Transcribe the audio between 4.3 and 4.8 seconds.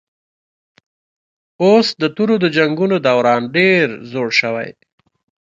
شوی